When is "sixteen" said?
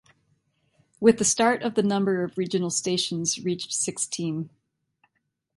3.71-4.49